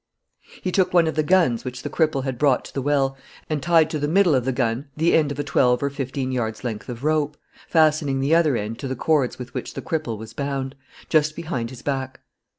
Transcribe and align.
He 0.63 0.71
took 0.71 0.95
one 0.95 1.05
of 1.05 1.13
the 1.13 1.21
guns 1.21 1.63
which 1.63 1.83
the 1.83 1.89
cripple 1.91 2.23
had 2.23 2.39
brought 2.39 2.65
to 2.65 2.73
the 2.73 2.81
well 2.81 3.15
and 3.47 3.61
tied 3.61 3.87
to 3.91 3.99
the 3.99 4.07
middle 4.07 4.33
of 4.33 4.45
the 4.45 4.51
gun 4.51 4.87
the 4.97 5.13
end 5.13 5.31
of 5.31 5.37
a 5.37 5.43
twelve 5.43 5.83
or 5.83 5.91
fifteen 5.91 6.31
yards' 6.31 6.63
length 6.63 6.89
of 6.89 7.03
rope, 7.03 7.37
fastening 7.67 8.19
the 8.19 8.33
other 8.33 8.57
end 8.57 8.79
to 8.79 8.87
the 8.87 8.95
cords 8.95 9.37
with 9.37 9.53
which 9.53 9.75
the 9.75 9.81
cripple 9.83 10.17
was 10.17 10.33
bound, 10.33 10.73
just 11.07 11.35
behind 11.35 11.69
his 11.69 11.83
back. 11.83 12.21